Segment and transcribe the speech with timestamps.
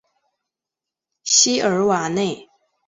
[1.23, 2.49] 西尔瓦内。